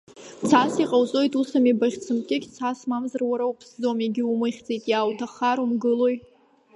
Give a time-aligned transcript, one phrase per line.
[0.49, 6.15] Цас иҟоуҵоит, усами, Баӷь-цымкьыкь, цас, мамзар уара уԥсӡом, егьумыхьӡеит, иаауҭаххар умгылои.